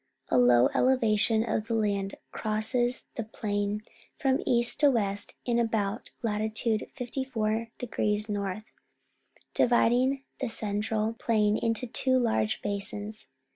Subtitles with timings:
[0.29, 3.83] A low elevation of the land crosses the plain
[4.17, 8.63] from east to west in about latitude 54°X.,
[9.53, 13.27] dividing the central plain into two large basins.